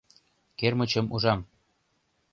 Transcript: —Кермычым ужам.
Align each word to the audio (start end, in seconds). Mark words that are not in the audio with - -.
—Кермычым 0.59 1.05
ужам. 1.15 1.39